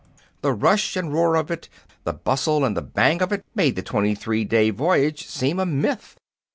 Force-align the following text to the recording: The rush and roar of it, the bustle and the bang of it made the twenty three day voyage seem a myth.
The 0.41 0.51
rush 0.51 0.95
and 0.95 1.13
roar 1.13 1.35
of 1.35 1.51
it, 1.51 1.69
the 2.05 2.13
bustle 2.13 2.65
and 2.65 2.75
the 2.75 2.81
bang 2.81 3.21
of 3.21 3.31
it 3.31 3.45
made 3.53 3.75
the 3.75 3.83
twenty 3.83 4.15
three 4.15 4.43
day 4.43 4.71
voyage 4.71 5.27
seem 5.27 5.59
a 5.59 5.65
myth. 5.67 6.17